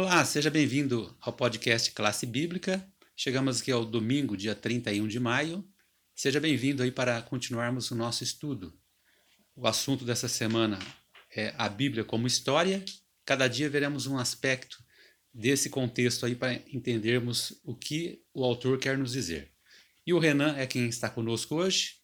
Olá, 0.00 0.24
seja 0.24 0.48
bem-vindo 0.48 1.12
ao 1.20 1.32
podcast 1.32 1.90
Classe 1.90 2.24
Bíblica. 2.24 2.88
Chegamos 3.16 3.60
aqui 3.60 3.72
ao 3.72 3.84
domingo, 3.84 4.36
dia 4.36 4.54
31 4.54 5.08
de 5.08 5.18
maio. 5.18 5.68
Seja 6.14 6.38
bem-vindo 6.38 6.84
aí 6.84 6.92
para 6.92 7.20
continuarmos 7.20 7.90
o 7.90 7.96
nosso 7.96 8.22
estudo. 8.22 8.72
O 9.56 9.66
assunto 9.66 10.04
dessa 10.04 10.28
semana 10.28 10.78
é 11.34 11.52
a 11.58 11.68
Bíblia 11.68 12.04
como 12.04 12.28
história. 12.28 12.84
Cada 13.24 13.48
dia 13.48 13.68
veremos 13.68 14.06
um 14.06 14.16
aspecto 14.16 14.78
desse 15.34 15.68
contexto 15.68 16.24
aí 16.24 16.36
para 16.36 16.54
entendermos 16.72 17.60
o 17.64 17.74
que 17.74 18.22
o 18.32 18.44
autor 18.44 18.78
quer 18.78 18.96
nos 18.96 19.10
dizer. 19.10 19.50
E 20.06 20.14
o 20.14 20.20
Renan 20.20 20.54
é 20.56 20.64
quem 20.64 20.88
está 20.88 21.10
conosco 21.10 21.56
hoje. 21.56 21.96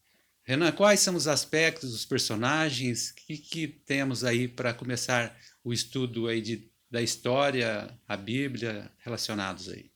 Renan, 0.43 0.73
quais 0.73 0.99
são 0.99 1.15
os 1.15 1.29
aspectos, 1.29 1.95
os 1.95 2.05
personagens, 2.05 3.11
o 3.11 3.15
que, 3.15 3.39
que 3.39 3.69
temos 3.69 4.25
aí 4.25 4.49
para 4.49 4.75
começar 4.75 5.39
o 5.63 5.73
estudo 5.73 6.27
aí 6.27 6.43
de 6.43 6.74
da 6.95 7.03
história, 7.03 7.93
a 8.07 8.17
Bíblia 8.17 8.89
relacionados 8.99 9.69
aí. 9.69 9.91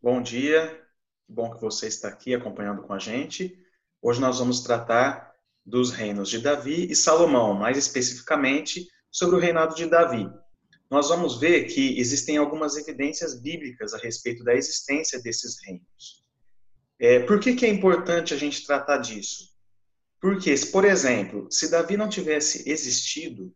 Bom 0.00 0.22
dia, 0.22 0.82
bom 1.28 1.54
que 1.54 1.60
você 1.60 1.88
está 1.88 2.08
aqui 2.08 2.34
acompanhando 2.34 2.80
com 2.84 2.94
a 2.94 2.98
gente. 2.98 3.54
Hoje 4.00 4.18
nós 4.18 4.38
vamos 4.38 4.60
tratar 4.60 5.34
dos 5.62 5.90
reinos 5.90 6.30
de 6.30 6.38
Davi 6.38 6.90
e 6.90 6.96
Salomão, 6.96 7.52
mais 7.52 7.76
especificamente 7.76 8.88
sobre 9.10 9.36
o 9.36 9.38
reinado 9.38 9.74
de 9.74 9.84
Davi. 9.84 10.26
Nós 10.90 11.10
vamos 11.10 11.38
ver 11.38 11.64
que 11.66 12.00
existem 12.00 12.38
algumas 12.38 12.78
evidências 12.78 13.38
bíblicas 13.38 13.92
a 13.92 13.98
respeito 13.98 14.42
da 14.42 14.54
existência 14.54 15.20
desses 15.20 15.62
reinos. 15.62 16.24
É, 16.98 17.20
por 17.20 17.40
que, 17.40 17.54
que 17.56 17.66
é 17.66 17.68
importante 17.68 18.32
a 18.32 18.38
gente 18.38 18.64
tratar 18.64 18.96
disso? 18.96 19.54
Porque, 20.18 20.54
por 20.72 20.86
exemplo, 20.86 21.46
se 21.50 21.70
Davi 21.70 21.98
não 21.98 22.08
tivesse 22.08 22.66
existido, 22.70 23.54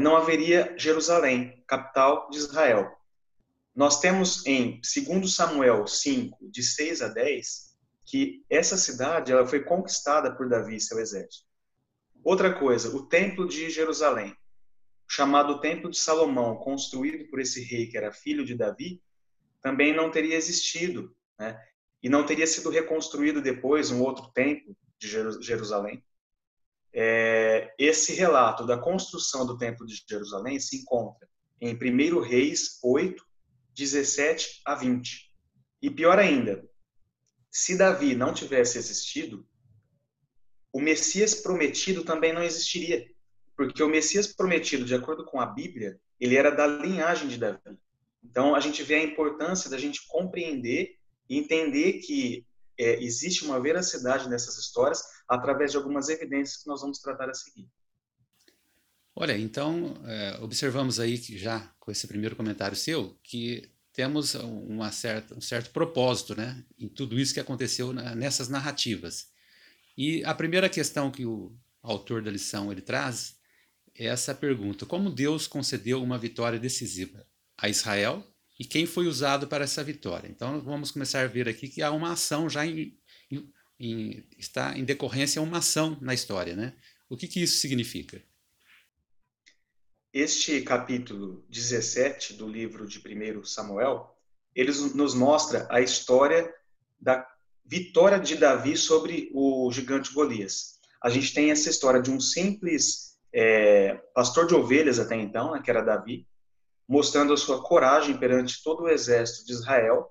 não 0.00 0.16
haveria 0.16 0.74
Jerusalém, 0.76 1.62
capital 1.66 2.28
de 2.30 2.38
Israel. 2.38 2.90
Nós 3.74 4.00
temos 4.00 4.44
em 4.46 4.80
2 4.80 5.34
Samuel 5.34 5.86
5, 5.86 6.50
de 6.50 6.62
6 6.62 7.02
a 7.02 7.08
10, 7.08 7.70
que 8.04 8.44
essa 8.50 8.76
cidade 8.76 9.32
ela 9.32 9.46
foi 9.46 9.62
conquistada 9.62 10.34
por 10.34 10.48
Davi 10.48 10.76
e 10.76 10.80
seu 10.80 10.98
exército. 10.98 11.46
Outra 12.22 12.52
coisa, 12.52 12.94
o 12.94 13.06
Templo 13.06 13.48
de 13.48 13.70
Jerusalém, 13.70 14.36
chamado 15.08 15.60
Templo 15.60 15.90
de 15.90 15.98
Salomão, 15.98 16.56
construído 16.56 17.30
por 17.30 17.40
esse 17.40 17.62
rei 17.62 17.86
que 17.86 17.96
era 17.96 18.12
filho 18.12 18.44
de 18.44 18.54
Davi, 18.54 19.02
também 19.62 19.94
não 19.94 20.10
teria 20.10 20.36
existido, 20.36 21.14
né? 21.38 21.58
E 22.02 22.08
não 22.08 22.24
teria 22.24 22.46
sido 22.46 22.70
reconstruído 22.70 23.42
depois 23.42 23.90
um 23.90 24.02
outro 24.02 24.30
templo 24.32 24.74
de 24.98 25.08
Jerusalém 25.40 26.02
é, 26.92 27.72
esse 27.78 28.14
relato 28.14 28.66
da 28.66 28.76
construção 28.76 29.46
do 29.46 29.56
Templo 29.56 29.86
de 29.86 30.02
Jerusalém 30.08 30.58
se 30.58 30.78
encontra 30.78 31.28
em 31.60 31.74
1 31.74 32.20
Reis 32.20 32.78
8, 32.82 33.24
17 33.74 34.62
a 34.64 34.74
20. 34.74 35.30
E 35.82 35.90
pior 35.90 36.18
ainda, 36.18 36.68
se 37.50 37.76
Davi 37.76 38.14
não 38.14 38.34
tivesse 38.34 38.78
existido, 38.78 39.46
o 40.72 40.80
Messias 40.80 41.34
prometido 41.34 42.04
também 42.04 42.32
não 42.32 42.42
existiria. 42.42 43.06
Porque 43.56 43.82
o 43.82 43.88
Messias 43.88 44.26
prometido, 44.26 44.84
de 44.84 44.94
acordo 44.94 45.24
com 45.24 45.40
a 45.40 45.46
Bíblia, 45.46 46.00
ele 46.18 46.36
era 46.36 46.50
da 46.50 46.66
linhagem 46.66 47.28
de 47.28 47.38
Davi. 47.38 47.78
Então, 48.22 48.54
a 48.54 48.60
gente 48.60 48.82
vê 48.82 48.96
a 48.96 49.02
importância 49.02 49.70
da 49.70 49.78
gente 49.78 50.06
compreender 50.06 50.96
e 51.28 51.38
entender 51.38 51.94
que 51.94 52.46
é, 52.80 53.02
existe 53.02 53.44
uma 53.44 53.60
veracidade 53.60 54.28
nessas 54.28 54.56
histórias 54.58 55.02
através 55.28 55.70
de 55.70 55.76
algumas 55.76 56.08
evidências 56.08 56.62
que 56.62 56.68
nós 56.68 56.80
vamos 56.80 56.98
tratar 56.98 57.28
a 57.28 57.34
seguir. 57.34 57.68
Olha, 59.14 59.36
então, 59.36 59.94
é, 60.06 60.38
observamos 60.40 60.98
aí 60.98 61.18
que 61.18 61.36
já 61.36 61.60
com 61.78 61.90
esse 61.90 62.06
primeiro 62.06 62.34
comentário 62.34 62.76
seu, 62.76 63.18
que 63.22 63.70
temos 63.92 64.34
uma 64.34 64.90
certa, 64.90 65.36
um 65.36 65.40
certo 65.40 65.70
propósito 65.70 66.34
né, 66.34 66.64
em 66.78 66.88
tudo 66.88 67.18
isso 67.18 67.34
que 67.34 67.40
aconteceu 67.40 67.92
na, 67.92 68.14
nessas 68.14 68.48
narrativas. 68.48 69.28
E 69.96 70.24
a 70.24 70.34
primeira 70.34 70.68
questão 70.68 71.10
que 71.10 71.26
o 71.26 71.54
autor 71.82 72.22
da 72.22 72.30
lição 72.30 72.72
ele 72.72 72.80
traz 72.80 73.36
é 73.94 74.06
essa 74.06 74.34
pergunta: 74.34 74.86
como 74.86 75.10
Deus 75.10 75.46
concedeu 75.46 76.02
uma 76.02 76.16
vitória 76.16 76.58
decisiva 76.58 77.26
a 77.58 77.68
Israel 77.68 78.26
e 78.60 78.64
quem 78.66 78.84
foi 78.84 79.06
usado 79.06 79.48
para 79.48 79.64
essa 79.64 79.82
vitória. 79.82 80.28
Então 80.28 80.60
vamos 80.60 80.90
começar 80.90 81.22
a 81.22 81.26
ver 81.26 81.48
aqui 81.48 81.66
que 81.66 81.82
há 81.82 81.90
uma 81.90 82.12
ação 82.12 82.46
já 82.46 82.66
em, 82.66 82.94
em, 83.30 83.50
em, 83.80 84.26
está 84.36 84.76
em 84.76 84.84
decorrência 84.84 85.40
uma 85.40 85.58
ação 85.58 85.96
na 86.02 86.12
história, 86.12 86.54
né? 86.54 86.74
O 87.08 87.16
que, 87.16 87.26
que 87.26 87.42
isso 87.42 87.56
significa? 87.56 88.22
Este 90.12 90.60
capítulo 90.60 91.42
17 91.48 92.34
do 92.34 92.46
livro 92.46 92.86
de 92.86 92.98
1 92.98 93.44
Samuel, 93.44 94.14
ele 94.54 94.72
nos 94.94 95.14
mostra 95.14 95.66
a 95.70 95.80
história 95.80 96.54
da 97.00 97.26
vitória 97.64 98.20
de 98.20 98.36
Davi 98.36 98.76
sobre 98.76 99.30
o 99.32 99.72
gigante 99.72 100.12
Golias. 100.12 100.78
A 101.02 101.08
gente 101.08 101.32
tem 101.32 101.50
essa 101.50 101.70
história 101.70 102.02
de 102.02 102.10
um 102.10 102.20
simples 102.20 103.18
é, 103.32 103.94
pastor 104.14 104.46
de 104.46 104.54
ovelhas 104.54 104.98
até 104.98 105.16
então, 105.16 105.52
né, 105.52 105.62
que 105.64 105.70
era 105.70 105.80
Davi, 105.80 106.26
mostrando 106.90 107.32
a 107.32 107.36
sua 107.36 107.62
coragem 107.62 108.18
perante 108.18 108.64
todo 108.64 108.82
o 108.82 108.88
exército 108.88 109.46
de 109.46 109.52
Israel, 109.52 110.10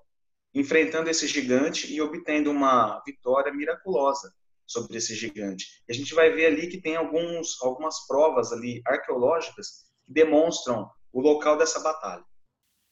enfrentando 0.54 1.10
esse 1.10 1.28
gigante 1.28 1.92
e 1.92 2.00
obtendo 2.00 2.50
uma 2.50 3.02
vitória 3.04 3.52
miraculosa 3.52 4.32
sobre 4.66 4.96
esse 4.96 5.14
gigante. 5.14 5.82
E 5.86 5.92
a 5.92 5.94
gente 5.94 6.14
vai 6.14 6.32
ver 6.32 6.46
ali 6.46 6.68
que 6.68 6.80
tem 6.80 6.96
alguns, 6.96 7.60
algumas 7.62 8.06
provas 8.06 8.50
ali 8.50 8.80
arqueológicas 8.86 9.84
que 10.06 10.12
demonstram 10.14 10.90
o 11.12 11.20
local 11.20 11.58
dessa 11.58 11.80
batalha. 11.80 12.24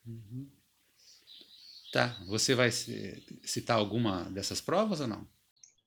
Uhum. 0.06 0.46
Tá, 1.90 2.14
você 2.28 2.54
vai 2.54 2.70
citar 2.70 3.78
alguma 3.78 4.24
dessas 4.24 4.60
provas 4.60 5.00
ou 5.00 5.06
não? 5.06 5.26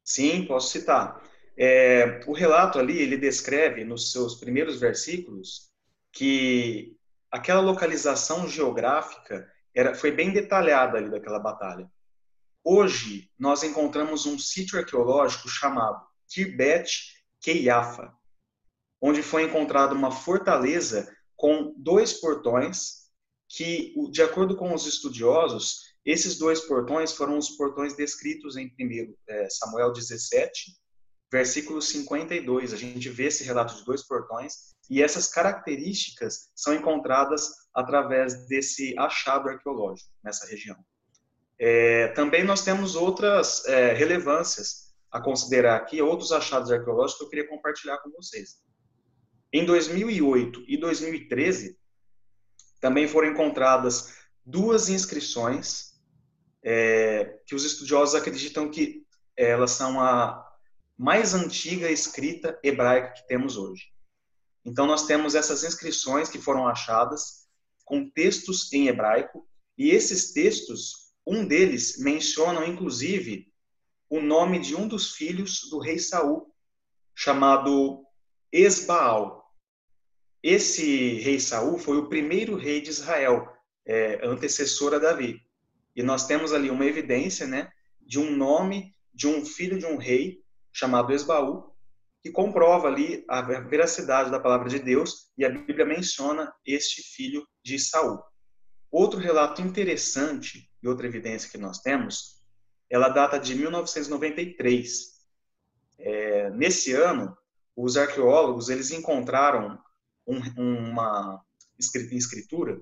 Sim, 0.03 0.47
posso 0.47 0.71
citar. 0.71 1.21
É, 1.55 2.21
o 2.25 2.33
relato 2.33 2.79
ali, 2.79 2.97
ele 2.97 3.15
descreve 3.15 3.83
nos 3.83 4.11
seus 4.11 4.33
primeiros 4.33 4.79
versículos 4.79 5.69
que 6.11 6.97
aquela 7.31 7.61
localização 7.61 8.47
geográfica 8.47 9.49
era, 9.73 9.95
foi 9.95 10.11
bem 10.11 10.31
detalhada 10.31 10.97
ali 10.97 11.09
daquela 11.09 11.39
batalha. 11.39 11.89
Hoje, 12.63 13.31
nós 13.39 13.63
encontramos 13.63 14.25
um 14.25 14.37
sítio 14.37 14.77
arqueológico 14.77 15.47
chamado 15.47 16.05
Kirbet 16.29 17.15
Keiafa, 17.39 18.13
onde 19.01 19.23
foi 19.23 19.43
encontrada 19.43 19.95
uma 19.95 20.11
fortaleza 20.11 21.11
com 21.35 21.73
dois 21.77 22.13
portões 22.13 23.09
que, 23.49 23.95
de 24.11 24.21
acordo 24.21 24.55
com 24.55 24.73
os 24.73 24.85
estudiosos, 24.85 25.91
esses 26.05 26.37
dois 26.37 26.61
portões 26.61 27.13
foram 27.13 27.37
os 27.37 27.49
portões 27.51 27.95
descritos 27.95 28.55
em 28.57 28.73
1 28.79 29.15
é, 29.27 29.49
Samuel 29.49 29.91
17, 29.91 30.75
versículo 31.31 31.81
52. 31.81 32.73
A 32.73 32.77
gente 32.77 33.09
vê 33.09 33.25
esse 33.25 33.43
relato 33.43 33.75
de 33.75 33.85
dois 33.85 34.03
portões 34.03 34.75
e 34.91 35.01
essas 35.01 35.27
características 35.27 36.51
são 36.53 36.75
encontradas 36.75 37.49
através 37.73 38.45
desse 38.49 38.93
achado 38.99 39.47
arqueológico 39.47 40.11
nessa 40.21 40.45
região. 40.45 40.75
É, 41.57 42.09
também 42.09 42.43
nós 42.43 42.61
temos 42.61 42.93
outras 42.93 43.63
é, 43.67 43.93
relevâncias 43.93 44.93
a 45.09 45.21
considerar 45.21 45.77
aqui, 45.77 46.01
outros 46.01 46.33
achados 46.33 46.69
arqueológicos 46.69 47.19
que 47.19 47.23
eu 47.23 47.29
queria 47.29 47.47
compartilhar 47.47 47.99
com 47.99 48.11
vocês. 48.11 48.57
Em 49.53 49.65
2008 49.65 50.65
e 50.67 50.75
2013, 50.77 51.79
também 52.81 53.07
foram 53.07 53.29
encontradas 53.29 54.17
duas 54.45 54.89
inscrições 54.89 55.93
é, 56.65 57.39
que 57.47 57.55
os 57.55 57.63
estudiosos 57.63 58.13
acreditam 58.13 58.69
que 58.69 59.05
elas 59.37 59.71
são 59.71 60.01
a 60.01 60.45
mais 60.97 61.33
antiga 61.33 61.89
escrita 61.89 62.59
hebraica 62.61 63.13
que 63.13 63.25
temos 63.25 63.55
hoje. 63.55 63.90
Então, 64.65 64.85
nós 64.85 65.05
temos 65.05 65.35
essas 65.35 65.63
inscrições 65.63 66.29
que 66.29 66.39
foram 66.39 66.67
achadas 66.67 67.47
com 67.85 68.09
textos 68.09 68.71
em 68.71 68.87
hebraico, 68.87 69.47
e 69.77 69.89
esses 69.89 70.31
textos, 70.31 71.11
um 71.25 71.45
deles 71.45 71.97
menciona, 71.99 72.65
inclusive, 72.65 73.51
o 74.09 74.21
nome 74.21 74.59
de 74.59 74.75
um 74.75 74.87
dos 74.87 75.13
filhos 75.13 75.69
do 75.69 75.79
rei 75.79 75.97
Saul, 75.97 76.53
chamado 77.15 78.05
Esbaal. 78.51 79.51
Esse 80.43 81.19
rei 81.19 81.39
Saul 81.39 81.77
foi 81.77 81.97
o 81.97 82.09
primeiro 82.09 82.55
rei 82.55 82.81
de 82.81 82.89
Israel, 82.89 83.47
é, 83.85 84.19
antecessor 84.25 84.93
a 84.93 84.99
Davi. 84.99 85.41
E 85.95 86.03
nós 86.03 86.25
temos 86.27 86.53
ali 86.53 86.69
uma 86.69 86.85
evidência 86.85 87.47
né, 87.47 87.71
de 87.99 88.19
um 88.19 88.35
nome 88.35 88.95
de 89.13 89.27
um 89.27 89.45
filho 89.45 89.77
de 89.77 89.85
um 89.85 89.97
rei 89.97 90.41
chamado 90.71 91.13
Esbaú, 91.13 91.70
que 92.21 92.31
comprova 92.31 92.87
ali 92.87 93.25
a 93.27 93.41
veracidade 93.41 94.29
da 94.29 94.39
palavra 94.39 94.69
de 94.69 94.79
Deus 94.79 95.31
e 95.37 95.43
a 95.43 95.49
Bíblia 95.49 95.85
menciona 95.85 96.53
este 96.65 97.01
filho 97.01 97.47
de 97.63 97.79
Saul. 97.79 98.21
Outro 98.91 99.19
relato 99.19 99.61
interessante 99.61 100.69
e 100.83 100.87
outra 100.87 101.07
evidência 101.07 101.49
que 101.49 101.57
nós 101.57 101.79
temos, 101.79 102.41
ela 102.89 103.09
data 103.09 103.39
de 103.39 103.55
1993. 103.55 105.19
É, 105.97 106.49
nesse 106.51 106.93
ano, 106.93 107.35
os 107.75 107.97
arqueólogos 107.97 108.69
eles 108.69 108.91
encontraram 108.91 109.79
um, 110.27 110.39
uma 110.57 111.43
escritura 111.79 112.79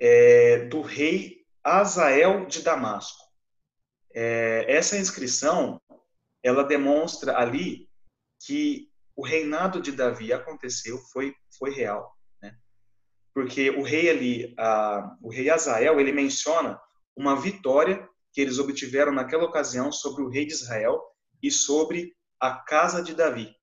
é, 0.00 0.66
do 0.66 0.80
rei 0.80 1.44
Azael 1.62 2.46
de 2.46 2.62
Damasco. 2.62 3.22
É, 4.12 4.64
essa 4.68 4.96
inscrição, 4.96 5.80
ela 6.42 6.64
demonstra 6.64 7.38
ali 7.38 7.88
que 8.46 8.88
o 9.16 9.24
reinado 9.24 9.80
de 9.80 9.92
Davi 9.92 10.32
aconteceu, 10.32 10.98
foi, 11.12 11.34
foi 11.58 11.72
real, 11.72 12.16
né? 12.42 12.56
Porque 13.32 13.70
o 13.70 13.82
rei 13.82 14.10
ali, 14.10 14.54
a, 14.58 15.16
o 15.22 15.30
rei 15.30 15.50
Azael, 15.50 16.00
ele 16.00 16.12
menciona 16.12 16.80
uma 17.16 17.40
vitória 17.40 18.08
que 18.32 18.40
eles 18.40 18.58
obtiveram 18.58 19.12
naquela 19.12 19.44
ocasião 19.44 19.92
sobre 19.92 20.22
o 20.22 20.28
rei 20.28 20.44
de 20.44 20.52
Israel 20.52 21.00
e 21.42 21.50
sobre 21.50 22.12
a 22.40 22.56
casa 22.56 23.02
de 23.02 23.14
Davi. 23.14 23.54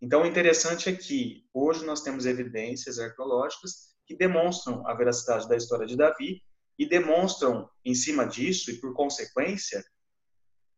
Então, 0.00 0.22
o 0.22 0.26
interessante 0.26 0.88
é 0.88 0.92
que 0.94 1.46
hoje 1.54 1.84
nós 1.84 2.02
temos 2.02 2.26
evidências 2.26 2.98
arqueológicas 2.98 3.94
que 4.06 4.16
demonstram 4.16 4.86
a 4.86 4.94
veracidade 4.94 5.48
da 5.48 5.56
história 5.56 5.86
de 5.86 5.96
Davi 5.96 6.42
e 6.78 6.86
demonstram, 6.86 7.70
em 7.84 7.94
cima 7.94 8.26
disso 8.26 8.70
e 8.70 8.80
por 8.80 8.92
consequência, 8.94 9.82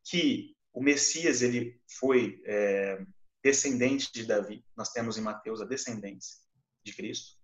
que 0.05 0.54
o 0.75 0.83
Messias 0.83 1.41
ele 1.41 1.81
foi 1.87 2.43
é, 2.45 3.01
descendente 3.43 4.13
de 4.13 4.27
Davi. 4.27 4.65
Nós 4.77 4.91
temos 4.91 5.17
em 5.17 5.23
Mateus 5.23 5.61
a 5.61 5.65
descendência 5.65 6.37
de 6.85 6.93
Cristo. 6.95 7.37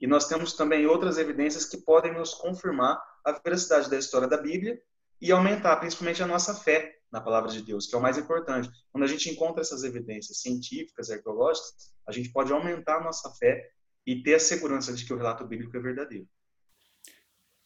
E 0.00 0.06
nós 0.06 0.28
temos 0.28 0.52
também 0.52 0.86
outras 0.86 1.18
evidências 1.18 1.64
que 1.64 1.76
podem 1.78 2.14
nos 2.14 2.32
confirmar 2.34 3.02
a 3.24 3.32
veracidade 3.32 3.90
da 3.90 3.98
história 3.98 4.28
da 4.28 4.36
Bíblia 4.36 4.80
e 5.20 5.32
aumentar 5.32 5.76
principalmente 5.78 6.22
a 6.22 6.26
nossa 6.26 6.54
fé 6.54 6.94
na 7.10 7.20
palavra 7.20 7.50
de 7.50 7.62
Deus, 7.62 7.88
que 7.88 7.96
é 7.96 7.98
o 7.98 8.02
mais 8.02 8.16
importante. 8.16 8.70
Quando 8.92 9.02
a 9.02 9.08
gente 9.08 9.28
encontra 9.28 9.60
essas 9.60 9.82
evidências 9.82 10.40
científicas, 10.40 11.10
arqueológicas, 11.10 11.92
a 12.06 12.12
gente 12.12 12.30
pode 12.30 12.52
aumentar 12.52 12.98
a 12.98 13.02
nossa 13.02 13.28
fé 13.34 13.72
e 14.06 14.22
ter 14.22 14.34
a 14.34 14.40
segurança 14.40 14.92
de 14.92 15.04
que 15.04 15.12
o 15.12 15.16
relato 15.16 15.44
bíblico 15.44 15.76
é 15.76 15.80
verdadeiro. 15.80 16.28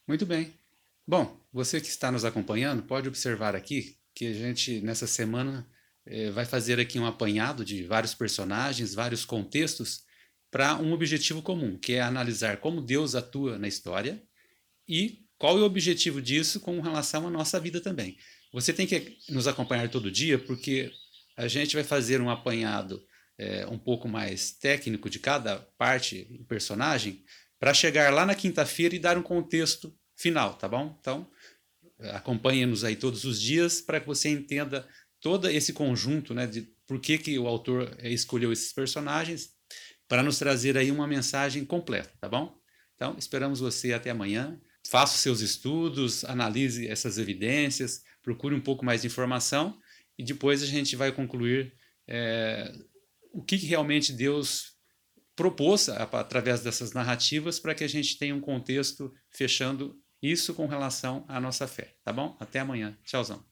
Muito 0.07 0.25
bem. 0.25 0.57
Bom, 1.05 1.39
você 1.51 1.79
que 1.79 1.87
está 1.87 2.11
nos 2.11 2.25
acompanhando 2.25 2.81
pode 2.83 3.07
observar 3.07 3.55
aqui 3.55 3.95
que 4.23 4.27
a 4.29 4.33
gente, 4.33 4.79
nessa 4.81 5.05
semana, 5.05 5.67
eh, 6.05 6.31
vai 6.31 6.45
fazer 6.45 6.79
aqui 6.79 6.97
um 6.97 7.05
apanhado 7.05 7.65
de 7.65 7.83
vários 7.83 8.13
personagens, 8.13 8.93
vários 8.93 9.25
contextos, 9.25 10.03
para 10.49 10.75
um 10.75 10.93
objetivo 10.93 11.41
comum, 11.41 11.77
que 11.77 11.93
é 11.93 12.01
analisar 12.01 12.57
como 12.57 12.81
Deus 12.81 13.15
atua 13.15 13.57
na 13.57 13.67
história 13.67 14.21
e 14.87 15.25
qual 15.37 15.57
é 15.57 15.61
o 15.61 15.65
objetivo 15.65 16.21
disso 16.21 16.59
com 16.59 16.79
relação 16.79 17.27
à 17.27 17.29
nossa 17.29 17.59
vida 17.59 17.81
também. 17.81 18.17
Você 18.53 18.71
tem 18.71 18.87
que 18.87 19.17
nos 19.29 19.47
acompanhar 19.47 19.89
todo 19.89 20.11
dia, 20.11 20.37
porque 20.37 20.91
a 21.35 21.47
gente 21.47 21.75
vai 21.75 21.83
fazer 21.83 22.21
um 22.21 22.29
apanhado 22.29 23.03
é, 23.37 23.65
um 23.67 23.79
pouco 23.79 24.07
mais 24.07 24.51
técnico 24.51 25.09
de 25.09 25.19
cada 25.19 25.57
parte 25.77 26.25
do 26.25 26.45
personagem, 26.45 27.23
para 27.59 27.73
chegar 27.73 28.13
lá 28.13 28.25
na 28.25 28.35
quinta-feira 28.35 28.95
e 28.95 28.99
dar 28.99 29.17
um 29.17 29.23
contexto 29.23 29.93
final, 30.15 30.53
tá 30.53 30.67
bom? 30.67 30.95
Então, 30.99 31.29
acompanhe-nos 32.11 32.83
aí 32.83 32.95
todos 32.95 33.23
os 33.23 33.39
dias 33.39 33.81
para 33.81 33.99
que 33.99 34.07
você 34.07 34.29
entenda 34.29 34.87
todo 35.19 35.49
esse 35.49 35.71
conjunto, 35.71 36.33
né, 36.33 36.45
de 36.45 36.67
por 36.85 36.99
que, 36.99 37.17
que 37.17 37.39
o 37.39 37.47
autor 37.47 37.95
é, 37.99 38.11
escolheu 38.11 38.51
esses 38.51 38.73
personagens, 38.73 39.51
para 40.07 40.21
nos 40.21 40.37
trazer 40.37 40.77
aí 40.77 40.91
uma 40.91 41.07
mensagem 41.07 41.63
completa, 41.65 42.11
tá 42.19 42.27
bom? 42.27 42.55
Então, 42.95 43.15
esperamos 43.17 43.59
você 43.59 43.93
até 43.93 44.09
amanhã. 44.09 44.59
Faça 44.87 45.15
os 45.15 45.21
seus 45.21 45.39
estudos, 45.39 46.25
analise 46.25 46.87
essas 46.87 47.17
evidências, 47.17 48.03
procure 48.21 48.53
um 48.53 48.61
pouco 48.61 48.83
mais 48.83 49.01
de 49.01 49.07
informação 49.07 49.79
e 50.17 50.23
depois 50.23 50.61
a 50.61 50.65
gente 50.65 50.95
vai 50.95 51.11
concluir 51.11 51.73
é, 52.07 52.71
o 53.31 53.41
que, 53.41 53.57
que 53.57 53.65
realmente 53.65 54.11
Deus 54.11 54.73
propôs 55.35 55.89
através 55.89 56.61
dessas 56.61 56.91
narrativas 56.93 57.59
para 57.59 57.73
que 57.73 57.83
a 57.83 57.87
gente 57.87 58.17
tenha 58.17 58.35
um 58.35 58.41
contexto 58.41 59.11
fechando 59.31 59.97
isso 60.23 60.53
com 60.53 60.65
relação 60.65 61.25
à 61.27 61.39
nossa 61.39 61.67
fé, 61.67 61.95
tá 62.03 62.13
bom? 62.13 62.35
Até 62.39 62.59
amanhã. 62.59 62.97
Tchauzão. 63.03 63.43